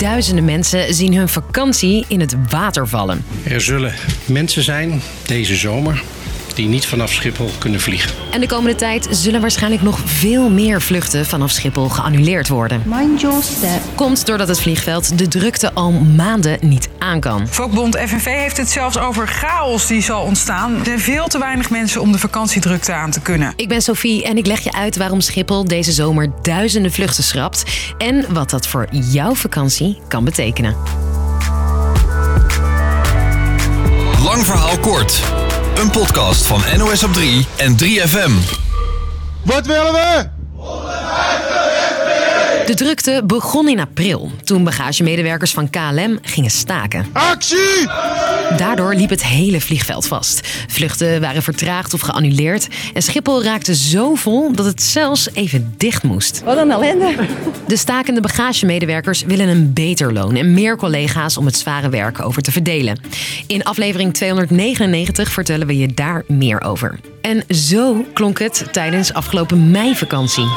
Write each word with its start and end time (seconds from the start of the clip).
Duizenden 0.00 0.44
mensen 0.44 0.94
zien 0.94 1.14
hun 1.14 1.28
vakantie 1.28 2.04
in 2.08 2.20
het 2.20 2.36
water 2.50 2.88
vallen. 2.88 3.24
Er 3.44 3.60
zullen 3.60 3.94
mensen 4.26 4.62
zijn 4.62 5.00
deze 5.26 5.56
zomer 5.56 6.02
die 6.54 6.68
niet 6.68 6.86
vanaf 6.86 7.12
Schiphol 7.12 7.50
kunnen 7.58 7.80
vliegen. 7.80 8.10
En 8.30 8.40
de 8.40 8.46
komende 8.46 8.76
tijd 8.76 9.08
zullen 9.10 9.40
waarschijnlijk 9.40 9.82
nog 9.82 9.98
veel 10.04 10.50
meer 10.50 10.82
vluchten 10.82 11.26
vanaf 11.26 11.50
Schiphol 11.50 11.88
geannuleerd 11.88 12.48
worden. 12.48 12.82
Mind 12.84 13.20
your 13.20 13.42
step. 13.42 13.80
Komt 13.94 14.26
doordat 14.26 14.48
het 14.48 14.60
vliegveld 14.60 15.18
de 15.18 15.28
drukte 15.28 15.72
al 15.72 15.92
maanden 15.92 16.58
niet 16.60 16.88
aan 16.98 17.20
kan. 17.20 17.48
Vakbond 17.48 17.96
FNV 17.96 18.24
heeft 18.24 18.56
het 18.56 18.70
zelfs 18.70 18.98
over 18.98 19.26
chaos 19.28 19.86
die 19.86 20.02
zal 20.02 20.22
ontstaan. 20.22 20.78
Er 20.78 20.84
zijn 20.84 21.00
veel 21.00 21.26
te 21.26 21.38
weinig 21.38 21.70
mensen 21.70 22.00
om 22.00 22.12
de 22.12 22.18
vakantiedrukte 22.18 22.92
aan 22.92 23.10
te 23.10 23.20
kunnen. 23.20 23.52
Ik 23.56 23.68
ben 23.68 23.82
Sophie 23.82 24.24
en 24.24 24.36
ik 24.36 24.46
leg 24.46 24.60
je 24.60 24.72
uit 24.72 24.96
waarom 24.96 25.20
Schiphol 25.20 25.64
deze 25.64 25.92
zomer 25.92 26.30
duizenden 26.42 26.92
vluchten 26.92 27.24
schrapt 27.24 27.62
en 27.98 28.24
wat 28.32 28.50
dat 28.50 28.66
voor 28.66 28.86
jouw 28.90 29.34
vakantie 29.34 29.98
kan 30.08 30.24
betekenen. 30.24 30.76
Lang 34.22 34.44
verhaal 34.44 34.78
kort. 34.78 35.39
Een 35.80 35.90
podcast 35.90 36.46
van 36.46 36.62
NOS 36.76 37.02
op 37.02 37.12
3 37.12 37.46
en 37.56 37.76
3FM. 37.84 38.30
Wat 39.44 39.66
willen 39.66 39.92
we? 39.92 40.39
De 42.70 42.76
drukte 42.76 43.22
begon 43.26 43.68
in 43.68 43.80
april, 43.80 44.30
toen 44.44 44.64
bagagemedewerkers 44.64 45.52
van 45.52 45.70
KLM 45.70 46.18
gingen 46.22 46.50
staken. 46.50 47.06
Actie! 47.12 47.88
Daardoor 48.56 48.94
liep 48.94 49.10
het 49.10 49.24
hele 49.24 49.60
vliegveld 49.60 50.06
vast. 50.06 50.48
Vluchten 50.68 51.20
waren 51.20 51.42
vertraagd 51.42 51.94
of 51.94 52.00
geannuleerd 52.00 52.68
en 52.94 53.02
Schiphol 53.02 53.44
raakte 53.44 53.74
zo 53.74 54.14
vol 54.14 54.52
dat 54.52 54.66
het 54.66 54.82
zelfs 54.82 55.28
even 55.32 55.74
dicht 55.76 56.02
moest. 56.02 56.42
Wat 56.44 56.56
een 56.56 56.70
ellende. 56.70 57.14
De 57.66 57.76
stakende 57.76 58.20
bagagemedewerkers 58.20 59.22
willen 59.22 59.48
een 59.48 59.72
beter 59.72 60.12
loon 60.12 60.36
en 60.36 60.54
meer 60.54 60.76
collega's 60.76 61.36
om 61.36 61.46
het 61.46 61.56
zware 61.56 61.88
werk 61.88 62.22
over 62.22 62.42
te 62.42 62.52
verdelen. 62.52 63.00
In 63.46 63.64
aflevering 63.64 64.14
299 64.14 65.32
vertellen 65.32 65.66
we 65.66 65.78
je 65.78 65.86
daar 65.94 66.24
meer 66.26 66.60
over. 66.62 67.00
En 67.20 67.44
zo 67.54 68.06
klonk 68.12 68.38
het 68.38 68.64
tijdens 68.72 69.12
afgelopen 69.12 69.70
meivakantie. 69.70 70.48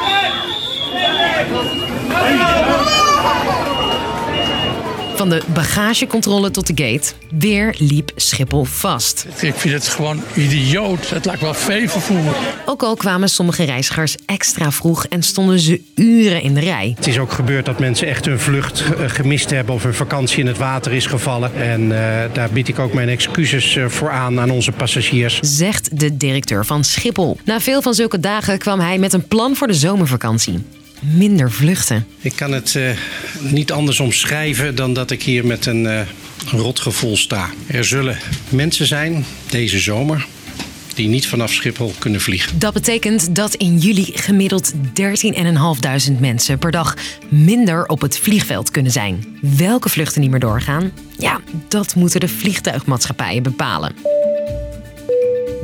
Van 5.16 5.30
de 5.30 5.42
bagagecontrole 5.54 6.52
tot 6.52 6.68
de 6.68 6.84
gate, 6.84 7.14
weer 7.38 7.76
liep 7.78 8.12
Schiphol 8.16 8.64
vast. 8.64 9.26
Ik 9.42 9.56
vind 9.56 9.74
het 9.74 9.88
gewoon 9.88 10.22
idioot. 10.36 11.10
Het 11.10 11.26
lijkt 11.26 11.42
wel 11.42 11.54
veevervoer. 11.54 12.36
Ook 12.66 12.84
al 12.84 12.96
kwamen 12.96 13.30
sommige 13.30 13.64
reizigers 13.64 14.16
extra 14.26 14.72
vroeg 14.72 15.06
en 15.06 15.24
stonden 15.24 15.60
ze 15.60 15.82
uren 15.96 16.42
in 16.42 16.54
de 16.54 16.60
rij. 16.60 16.94
Het 16.96 17.08
is 17.08 17.18
ook 17.18 17.32
gebeurd 17.32 17.66
dat 17.66 17.80
mensen 17.80 18.08
echt 18.08 18.26
hun 18.26 18.40
vlucht 18.40 18.84
eh, 18.98 19.10
gemist 19.10 19.50
hebben 19.50 19.76
of 19.76 19.84
hun 19.84 19.94
vakantie 19.94 20.40
in 20.40 20.48
het 20.48 20.58
water 20.58 20.92
is 20.92 21.06
gevallen. 21.06 21.56
En 21.56 21.82
eh, 21.82 22.34
daar 22.34 22.50
bied 22.50 22.68
ik 22.68 22.80
ook 22.80 22.94
mijn 22.94 23.10
excuses 23.10 23.76
eh, 23.76 23.86
voor 23.88 24.10
aan 24.10 24.40
aan 24.40 24.50
onze 24.50 24.72
passagiers. 24.72 25.40
Zegt 25.42 26.00
de 26.00 26.18
directeur 26.18 26.66
van 26.66 26.84
Schiphol. 26.84 27.38
Na 27.46 27.60
veel 27.60 27.82
van 27.82 27.94
zulke 27.94 28.20
dagen 28.20 28.58
kwam 28.58 28.80
hij 28.80 28.98
met 28.98 29.14
een 29.14 29.28
plan 29.28 29.56
voor 29.56 29.68
de 29.68 29.74
zomervakantie. 29.74 30.64
Minder 31.04 31.52
vluchten. 31.52 32.08
Ik 32.22 32.36
kan 32.36 32.52
het 32.52 32.76
eh, 32.76 32.90
niet 33.40 33.72
anders 33.72 34.00
omschrijven 34.00 34.76
dan 34.76 34.94
dat 34.94 35.12
ik 35.12 35.24
hier 35.24 35.46
met 35.46 35.66
een 35.66 35.88
eh, 35.88 36.02
rot 36.52 36.80
gevoel 36.80 37.18
sta. 37.18 37.50
Er 37.68 37.86
zullen 37.86 38.18
mensen 38.50 38.86
zijn 38.86 39.26
deze 39.50 39.80
zomer 39.80 40.26
die 40.96 41.08
niet 41.08 41.28
vanaf 41.28 41.52
Schiphol 41.52 41.94
kunnen 42.00 42.22
vliegen. 42.22 42.60
Dat 42.60 42.74
betekent 42.74 43.36
dat 43.36 43.54
in 43.54 43.78
juli 43.78 44.12
gemiddeld 44.14 44.74
13.500 46.14 46.20
mensen 46.20 46.60
per 46.60 46.72
dag 46.72 46.96
minder 47.30 47.86
op 47.86 48.02
het 48.02 48.20
vliegveld 48.20 48.72
kunnen 48.72 48.92
zijn. 48.92 49.38
Welke 49.42 49.90
vluchten 49.90 50.22
niet 50.22 50.30
meer 50.30 50.40
doorgaan? 50.40 50.92
Ja, 51.18 51.40
dat 51.68 51.96
moeten 51.96 52.20
de 52.20 52.28
vliegtuigmaatschappijen 52.28 53.44
bepalen. 53.44 54.23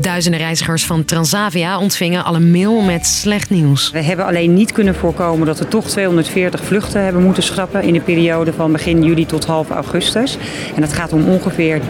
Duizenden 0.02 0.40
reizigers 0.40 0.86
van 0.86 1.06
Transavia 1.06 1.80
ontvingen 1.80 2.24
al 2.24 2.36
een 2.36 2.52
mail 2.52 2.82
met 2.82 3.06
slecht 3.08 3.50
nieuws. 3.50 3.92
We 3.92 4.02
hebben 4.02 4.26
alleen 4.26 4.54
niet 4.54 4.72
kunnen 4.72 4.96
voorkomen 4.96 5.46
dat 5.46 5.60
we 5.60 5.68
toch 5.68 5.90
240 5.90 6.66
vluchten 6.66 7.04
hebben 7.04 7.24
moeten 7.24 7.44
schrappen 7.44 7.84
in 7.84 7.94
de 7.94 8.00
periode 8.00 8.54
van 8.54 8.72
begin 8.72 9.04
juli 9.04 9.26
tot 9.26 9.46
half 9.46 9.70
augustus. 9.70 10.38
En 10.76 10.82
dat 10.82 10.94
gaat 10.94 11.14
om 11.14 11.28
ongeveer 11.28 11.82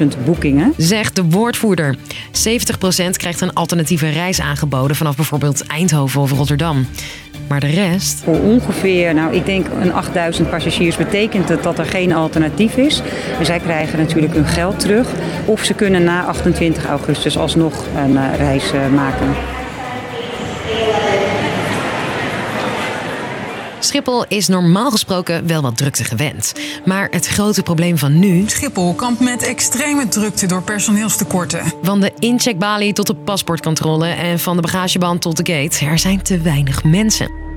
13.000 0.00 0.06
boekingen. 0.24 0.74
Zegt 0.76 1.16
de 1.16 1.24
woordvoerder. 1.24 1.96
70% 1.96 3.10
krijgt 3.10 3.40
een 3.40 3.52
alternatieve 3.52 4.08
reis 4.08 4.40
aangeboden 4.40 4.96
vanaf 4.96 5.16
bijvoorbeeld 5.16 5.66
Eindhoven 5.66 6.20
of 6.20 6.30
Rotterdam. 6.30 6.86
Maar 7.50 7.60
de 7.60 7.66
rest? 7.66 8.20
Voor 8.24 8.40
ongeveer, 8.40 9.14
nou 9.14 9.34
ik 9.34 9.46
denk 9.46 9.66
een 9.80 9.92
8000 9.92 10.50
passagiers 10.50 10.96
betekent 10.96 11.48
het 11.48 11.62
dat 11.62 11.78
er 11.78 11.84
geen 11.84 12.12
alternatief 12.12 12.76
is. 12.76 13.02
Zij 13.42 13.58
krijgen 13.58 13.98
natuurlijk 13.98 14.34
hun 14.34 14.46
geld 14.46 14.80
terug. 14.80 15.08
Of 15.44 15.64
ze 15.64 15.74
kunnen 15.74 16.04
na 16.04 16.24
28 16.24 16.86
augustus 16.86 17.38
alsnog 17.38 17.86
een 17.96 18.16
eh, 18.16 18.36
reis 18.36 18.72
eh, 18.72 18.88
maken. 18.94 19.28
Schiphol 23.80 24.24
is 24.28 24.48
normaal 24.48 24.90
gesproken 24.90 25.46
wel 25.46 25.62
wat 25.62 25.76
drukte 25.76 26.04
gewend. 26.04 26.52
Maar 26.84 27.08
het 27.10 27.26
grote 27.26 27.62
probleem 27.62 27.98
van 27.98 28.18
nu... 28.18 28.44
Schiphol 28.46 28.94
kampt 28.94 29.20
met 29.20 29.42
extreme 29.42 30.08
drukte 30.08 30.46
door 30.46 30.62
personeelstekorten. 30.62 31.72
Van 31.82 32.00
de 32.00 32.12
incheckbalie 32.18 32.92
tot 32.92 33.06
de 33.06 33.14
paspoortcontrole 33.14 34.06
en 34.06 34.38
van 34.38 34.56
de 34.56 34.62
bagageband 34.62 35.22
tot 35.22 35.46
de 35.46 35.52
gate... 35.52 35.84
er 35.84 35.98
zijn 35.98 36.22
te 36.22 36.38
weinig 36.38 36.84
mensen. 36.84 37.49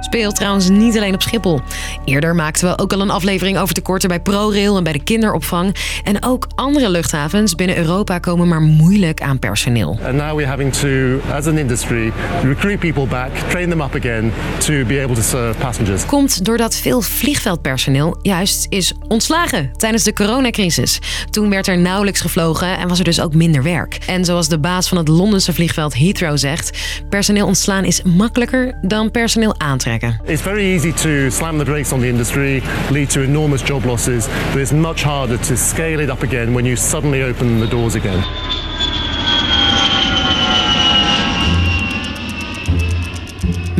Speelt 0.00 0.36
trouwens 0.36 0.68
niet 0.68 0.96
alleen 0.96 1.14
op 1.14 1.22
Schiphol. 1.22 1.60
Eerder 2.04 2.34
maakten 2.34 2.68
we 2.68 2.78
ook 2.78 2.92
al 2.92 3.00
een 3.00 3.10
aflevering 3.10 3.58
over 3.58 3.74
tekorten 3.74 4.08
bij 4.08 4.20
ProRail 4.20 4.76
en 4.76 4.84
bij 4.84 4.92
de 4.92 5.02
kinderopvang. 5.02 5.74
En 6.04 6.24
ook 6.24 6.46
andere 6.54 6.90
luchthavens 6.90 7.54
binnen 7.54 7.76
Europa 7.76 8.18
komen 8.18 8.48
maar 8.48 8.60
moeilijk 8.60 9.22
aan 9.22 9.38
personeel. 9.38 9.98
And 10.04 10.14
now 10.14 10.36
we're 10.36 10.48
having 10.48 10.72
to, 10.72 10.88
as 11.34 11.46
an 11.46 11.58
industry, 11.58 12.12
recruit 12.42 12.78
people 12.78 13.06
back, 13.06 13.30
train 13.48 13.68
them 13.68 13.80
up 13.80 13.94
again 13.94 14.32
to 14.58 14.84
be 14.84 15.00
able 15.02 15.14
to 15.14 15.22
serve 15.22 15.58
passengers. 15.58 16.06
Komt 16.06 16.44
doordat 16.44 16.76
veel 16.76 17.00
vliegveldpersoneel 17.00 18.18
juist 18.22 18.66
is 18.68 18.92
ontslagen 19.08 19.70
tijdens 19.76 20.02
de 20.02 20.12
coronacrisis. 20.12 20.98
Toen 21.30 21.50
werd 21.50 21.66
er 21.66 21.78
nauwelijks 21.78 22.20
gevlogen 22.20 22.78
en 22.78 22.88
was 22.88 22.98
er 22.98 23.04
dus 23.04 23.20
ook 23.20 23.34
minder 23.34 23.62
werk. 23.62 23.98
En 24.06 24.24
zoals 24.24 24.48
de 24.48 24.58
baas 24.58 24.88
van 24.88 24.98
het 24.98 25.08
Londense 25.08 25.52
vliegveld 25.52 25.98
Heathrow 25.98 26.36
zegt, 26.36 26.78
personeel 27.08 27.46
ontslaan 27.46 27.84
is 27.84 28.02
makkelijker 28.02 28.78
dan 28.82 29.10
personeel 29.10 29.54
aantrekken. 29.58 29.87
It's 30.24 30.42
very 30.42 30.66
easy 30.66 30.92
to 30.92 31.30
slam 31.30 31.58
the 31.58 31.64
brakes 31.64 31.92
on 31.92 32.00
the 32.00 32.08
industry, 32.08 32.60
lead 32.90 33.10
to 33.10 33.22
enormous 33.22 33.62
job 33.62 33.84
losses, 33.84 34.26
but 34.26 34.58
it's 34.58 34.72
much 34.72 35.02
harder 35.02 35.38
to 35.38 35.56
scale 35.56 36.00
it 36.00 36.10
up 36.10 36.22
again 36.22 36.52
when 36.52 36.66
you 36.66 36.76
suddenly 36.76 37.22
open 37.22 37.58
the 37.58 37.66
doors 37.66 37.94
again. 37.94 38.22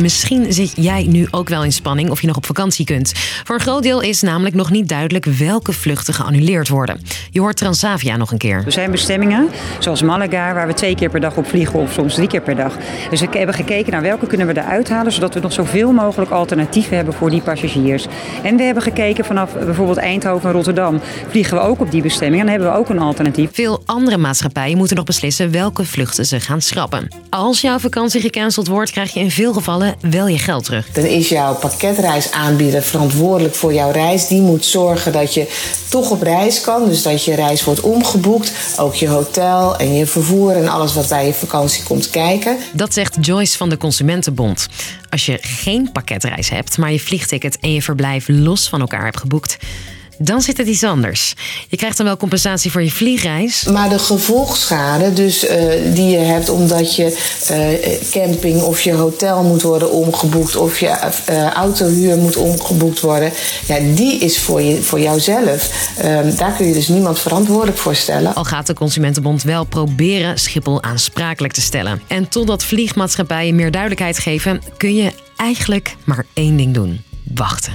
Misschien 0.01 0.53
zit 0.53 0.73
jij 0.75 1.05
nu 1.09 1.27
ook 1.31 1.49
wel 1.49 1.63
in 1.63 1.71
spanning 1.71 2.09
of 2.09 2.21
je 2.21 2.27
nog 2.27 2.35
op 2.35 2.45
vakantie 2.45 2.85
kunt. 2.85 3.11
Voor 3.43 3.55
een 3.55 3.61
groot 3.61 3.83
deel 3.83 4.01
is 4.01 4.21
namelijk 4.21 4.55
nog 4.55 4.69
niet 4.69 4.89
duidelijk 4.89 5.25
welke 5.25 5.73
vluchten 5.73 6.13
geannuleerd 6.13 6.69
worden. 6.69 7.01
Je 7.31 7.39
hoort 7.39 7.57
Transavia 7.57 8.17
nog 8.17 8.31
een 8.31 8.37
keer. 8.37 8.63
Er 8.65 8.71
zijn 8.71 8.91
bestemmingen, 8.91 9.49
zoals 9.79 10.01
Malaga, 10.01 10.53
waar 10.53 10.67
we 10.67 10.73
twee 10.73 10.95
keer 10.95 11.09
per 11.09 11.19
dag 11.19 11.35
op 11.35 11.47
vliegen 11.47 11.79
of 11.79 11.91
soms 11.91 12.13
drie 12.13 12.27
keer 12.27 12.41
per 12.41 12.55
dag. 12.55 12.75
Dus 13.09 13.19
we 13.19 13.27
hebben 13.31 13.55
gekeken 13.55 13.91
naar 13.91 14.01
welke 14.01 14.27
kunnen 14.27 14.47
we 14.47 14.57
eruit 14.57 14.89
halen, 14.89 15.11
zodat 15.11 15.33
we 15.33 15.39
nog 15.39 15.53
zoveel 15.53 15.91
mogelijk 15.91 16.31
alternatieven 16.31 16.95
hebben 16.95 17.13
voor 17.13 17.29
die 17.29 17.41
passagiers. 17.41 18.05
En 18.43 18.57
we 18.57 18.63
hebben 18.63 18.83
gekeken 18.83 19.25
vanaf 19.25 19.53
bijvoorbeeld 19.53 19.97
Eindhoven 19.97 20.49
en 20.49 20.55
Rotterdam. 20.55 21.01
Vliegen 21.29 21.57
we 21.57 21.63
ook 21.63 21.79
op 21.79 21.91
die 21.91 22.01
bestemming 22.01 22.41
en 22.41 22.47
dan 22.47 22.55
hebben 22.55 22.73
we 22.73 22.79
ook 22.79 22.89
een 22.89 22.99
alternatief. 22.99 23.49
Veel 23.53 23.81
andere 23.85 24.17
maatschappijen 24.17 24.77
moeten 24.77 24.95
nog 24.95 25.05
beslissen 25.05 25.51
welke 25.51 25.85
vluchten 25.85 26.25
ze 26.25 26.39
gaan 26.39 26.61
schrappen. 26.61 27.07
Als 27.29 27.61
jouw 27.61 27.79
vakantie 27.79 28.21
gecanceld 28.21 28.67
wordt, 28.67 28.91
krijg 28.91 29.13
je 29.13 29.19
in 29.19 29.31
veel 29.31 29.53
gevallen 29.53 29.88
wel 30.01 30.27
je 30.27 30.37
geld 30.37 30.63
terug. 30.63 30.91
Dan 30.91 31.03
is 31.03 31.29
jouw 31.29 31.55
pakketreisaanbieder 31.55 32.81
verantwoordelijk 32.81 33.55
voor 33.55 33.73
jouw 33.73 33.91
reis. 33.91 34.27
Die 34.27 34.41
moet 34.41 34.65
zorgen 34.65 35.11
dat 35.11 35.33
je 35.33 35.47
toch 35.89 36.09
op 36.09 36.21
reis 36.21 36.61
kan. 36.61 36.89
Dus 36.89 37.01
dat 37.01 37.25
je 37.25 37.35
reis 37.35 37.63
wordt 37.63 37.81
omgeboekt. 37.81 38.51
Ook 38.77 38.95
je 38.95 39.07
hotel 39.07 39.77
en 39.77 39.93
je 39.93 40.05
vervoer 40.05 40.55
en 40.55 40.67
alles 40.67 40.93
wat 40.93 41.09
bij 41.09 41.25
je 41.25 41.33
vakantie 41.33 41.83
komt 41.83 42.09
kijken. 42.09 42.57
Dat 42.73 42.93
zegt 42.93 43.17
Joyce 43.21 43.57
van 43.57 43.69
de 43.69 43.77
Consumentenbond. 43.77 44.67
Als 45.09 45.25
je 45.25 45.37
geen 45.41 45.89
pakketreis 45.91 46.49
hebt, 46.49 46.77
maar 46.77 46.91
je 46.91 46.99
vliegticket 46.99 47.59
en 47.59 47.73
je 47.73 47.81
verblijf 47.81 48.27
los 48.27 48.69
van 48.69 48.79
elkaar 48.79 49.03
hebt 49.03 49.19
geboekt 49.19 49.57
dan 50.21 50.41
zit 50.41 50.57
het 50.57 50.67
iets 50.67 50.83
anders. 50.83 51.33
Je 51.67 51.77
krijgt 51.77 51.97
dan 51.97 52.05
wel 52.05 52.17
compensatie 52.17 52.71
voor 52.71 52.83
je 52.83 52.91
vliegreis. 52.91 53.63
Maar 53.63 53.89
de 53.89 53.99
gevolgschade 53.99 55.13
dus, 55.13 55.43
uh, 55.43 55.49
die 55.93 56.09
je 56.09 56.17
hebt 56.17 56.49
omdat 56.49 56.95
je 56.95 57.17
uh, 57.51 58.11
camping 58.11 58.61
of 58.61 58.81
je 58.81 58.93
hotel 58.93 59.43
moet 59.43 59.61
worden 59.61 59.91
omgeboekt 59.91 60.55
of 60.55 60.79
je 60.79 61.11
uh, 61.29 61.47
autohuur 61.51 62.17
moet 62.17 62.37
omgeboekt 62.37 62.99
worden, 62.99 63.31
ja, 63.65 63.79
die 63.95 64.19
is 64.19 64.39
voor, 64.39 64.61
je, 64.61 64.81
voor 64.81 64.99
jouzelf. 64.99 65.93
Ehm, 65.97 66.35
daar 66.35 66.55
kun 66.55 66.67
je 66.67 66.73
dus 66.73 66.87
niemand 66.87 67.19
verantwoordelijk 67.19 67.77
voor 67.77 67.95
stellen. 67.95 68.35
Al 68.35 68.43
gaat 68.43 68.67
de 68.67 68.73
Consumentenbond 68.73 69.43
wel 69.43 69.63
proberen 69.63 70.37
Schiphol 70.39 70.83
aansprakelijk 70.83 71.53
te 71.53 71.61
stellen. 71.61 72.01
En 72.07 72.29
totdat 72.29 72.63
vliegmaatschappijen 72.63 73.55
meer 73.55 73.71
duidelijkheid 73.71 74.19
geven, 74.19 74.61
kun 74.77 74.95
je 74.95 75.11
eigenlijk 75.35 75.95
maar 76.03 76.25
één 76.33 76.57
ding 76.57 76.73
doen: 76.73 77.01
wachten. 77.33 77.73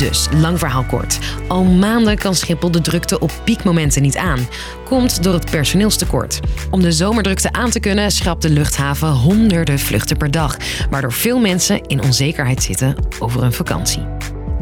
Dus, 0.00 0.28
lang 0.34 0.58
verhaal 0.58 0.84
kort. 0.84 1.18
Al 1.48 1.64
maanden 1.64 2.18
kan 2.18 2.34
Schiphol 2.34 2.70
de 2.70 2.80
drukte 2.80 3.18
op 3.18 3.32
piekmomenten 3.44 4.02
niet 4.02 4.16
aan. 4.16 4.48
Komt 4.84 5.22
door 5.22 5.32
het 5.32 5.50
personeelstekort. 5.50 6.40
Om 6.70 6.80
de 6.80 6.92
zomerdrukte 6.92 7.52
aan 7.52 7.70
te 7.70 7.80
kunnen, 7.80 8.10
schrapt 8.10 8.42
de 8.42 8.50
luchthaven 8.50 9.08
honderden 9.08 9.78
vluchten 9.78 10.16
per 10.16 10.30
dag. 10.30 10.56
Waardoor 10.90 11.12
veel 11.12 11.38
mensen 11.38 11.80
in 11.86 12.02
onzekerheid 12.02 12.62
zitten 12.62 12.94
over 13.18 13.42
hun 13.42 13.52
vakantie. 13.52 14.02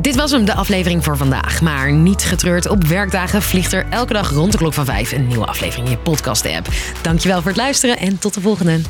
Dit 0.00 0.16
was 0.16 0.30
hem, 0.30 0.44
de 0.44 0.54
aflevering 0.54 1.04
voor 1.04 1.16
vandaag. 1.16 1.60
Maar 1.60 1.92
niet 1.92 2.22
getreurd, 2.22 2.68
op 2.68 2.84
werkdagen 2.84 3.42
vliegt 3.42 3.72
er 3.72 3.86
elke 3.90 4.12
dag 4.12 4.30
rond 4.30 4.52
de 4.52 4.58
klok 4.58 4.74
van 4.74 4.84
5 4.84 5.12
een 5.12 5.26
nieuwe 5.26 5.46
aflevering 5.46 5.86
in 5.86 5.92
je 5.92 5.98
podcast-app. 5.98 6.68
Dankjewel 7.02 7.38
voor 7.38 7.50
het 7.50 7.60
luisteren 7.60 7.98
en 7.98 8.18
tot 8.18 8.34
de 8.34 8.40
volgende. 8.40 8.80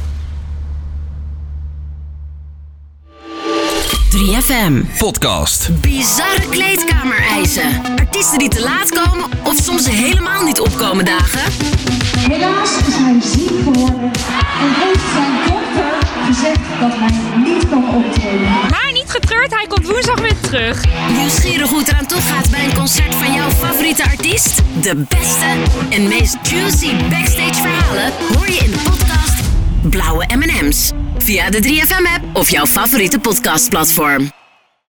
3FM. 4.18 4.84
Podcast. 4.96 5.80
Bizarre 5.80 6.48
kleedkamereisen. 6.50 7.82
Artiesten 7.98 8.38
die 8.38 8.48
te 8.48 8.60
laat 8.60 8.90
komen 8.90 9.30
of 9.44 9.56
soms 9.56 9.88
helemaal 9.88 10.42
niet 10.42 10.60
opkomen 10.60 11.04
dagen. 11.04 11.52
Helaas 12.18 12.70
is 12.86 12.94
hij 12.94 13.20
ziek 13.20 13.48
geworden 13.64 14.10
en 14.60 14.70
heeft 14.74 15.04
zijn 15.12 15.32
dokter 15.46 16.08
gezegd 16.26 16.80
dat 16.80 16.92
hij 16.94 17.42
niet 17.44 17.68
kan 17.68 17.94
optreden. 17.94 18.40
Maar 18.70 18.90
niet 18.92 19.10
getreurd, 19.10 19.54
hij 19.54 19.66
komt 19.68 19.86
woensdag 19.86 20.20
weer 20.20 20.40
terug. 20.40 20.84
Nieuwsgierig 21.16 21.68
hoe 21.68 21.78
het 21.78 21.88
eraan 21.88 22.06
toe 22.06 22.20
gaat 22.20 22.50
bij 22.50 22.64
een 22.64 22.74
concert 22.74 23.14
van 23.14 23.32
jouw 23.34 23.50
favoriete 23.50 24.04
artiest? 24.04 24.62
De 24.80 25.04
beste 25.08 25.46
en 25.90 26.08
meest 26.08 26.36
juicy 26.42 26.94
backstage 27.08 27.54
verhalen 27.54 28.12
hoor 28.34 28.46
je 28.46 28.58
in 28.64 28.70
de 28.70 28.78
podcast 28.84 29.42
Blauwe 29.82 30.26
M&M's. 30.36 30.92
Via 31.28 31.50
de 31.50 31.60
3FM 31.60 32.06
app 32.06 32.36
of 32.36 32.48
jouw 32.48 32.66
favoriete 32.66 33.18
podcastplatform. 33.18 34.37